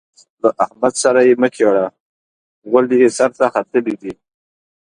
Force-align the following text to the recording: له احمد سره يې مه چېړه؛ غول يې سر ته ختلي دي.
له 0.41 0.49
احمد 0.65 0.93
سره 1.03 1.19
يې 1.27 1.33
مه 1.41 1.49
چېړه؛ 1.55 1.85
غول 2.69 2.85
يې 3.01 3.09
سر 3.17 3.29
ته 3.37 3.45
ختلي 3.53 3.93
دي. 4.01 4.13